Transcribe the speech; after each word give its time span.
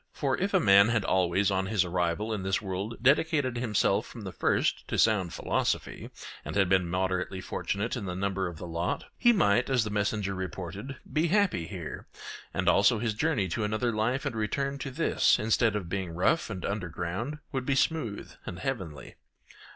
For 0.13 0.35
if 0.35 0.51
a 0.55 0.59
man 0.59 0.87
had 0.87 1.05
always 1.05 1.51
on 1.51 1.67
his 1.67 1.85
arrival 1.85 2.33
in 2.33 2.41
this 2.41 2.59
world 2.59 2.97
dedicated 3.03 3.55
himself 3.57 4.07
from 4.07 4.21
the 4.21 4.31
first 4.31 4.87
to 4.87 4.97
sound 4.97 5.31
philosophy, 5.31 6.09
and 6.43 6.55
had 6.55 6.67
been 6.67 6.89
moderately 6.89 7.39
fortunate 7.39 7.95
in 7.95 8.05
the 8.05 8.15
number 8.15 8.47
of 8.47 8.57
the 8.57 8.65
lot, 8.65 9.03
he 9.15 9.31
might, 9.31 9.69
as 9.69 9.83
the 9.83 9.91
messenger 9.91 10.33
reported, 10.33 10.97
be 11.13 11.27
happy 11.27 11.67
here, 11.67 12.07
and 12.51 12.67
also 12.67 12.97
his 12.97 13.13
journey 13.13 13.47
to 13.49 13.63
another 13.63 13.91
life 13.91 14.25
and 14.25 14.35
return 14.35 14.79
to 14.79 14.89
this, 14.89 15.37
instead 15.37 15.75
of 15.75 15.87
being 15.87 16.15
rough 16.15 16.49
and 16.49 16.65
underground, 16.65 17.37
would 17.51 17.67
be 17.67 17.75
smooth 17.75 18.31
and 18.47 18.57
heavenly. 18.57 19.17